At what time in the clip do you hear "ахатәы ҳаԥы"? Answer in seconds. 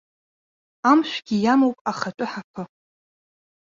1.91-2.63